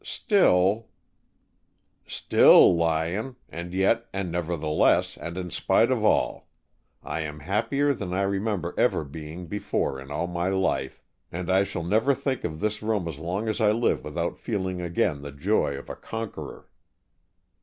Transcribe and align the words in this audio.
"Still," 0.03 0.87
"Still, 2.07 2.75
Lyon, 2.75 3.35
and 3.51 3.71
yet, 3.71 4.07
and 4.11 4.31
nevertheless, 4.31 5.15
and 5.15 5.37
in 5.37 5.51
spite 5.51 5.91
of 5.91 6.03
all, 6.03 6.47
I 7.03 7.19
am 7.19 7.41
happier 7.41 7.93
than 7.93 8.11
I 8.11 8.23
remember 8.23 8.73
ever 8.79 9.03
being 9.03 9.45
before 9.45 9.99
in 10.01 10.09
all 10.09 10.25
my 10.25 10.49
life, 10.49 11.03
and 11.31 11.51
I 11.51 11.63
shall 11.63 11.83
never 11.83 12.15
think 12.15 12.43
of 12.43 12.61
this 12.61 12.81
room 12.81 13.05
so 13.13 13.21
long 13.21 13.47
as 13.47 13.61
I 13.61 13.69
live 13.69 14.03
without 14.03 14.39
feeling 14.39 14.81
again 14.81 15.21
the 15.21 15.31
joy 15.31 15.77
of 15.77 15.87
a 15.87 15.95
conqueror." 15.95 16.67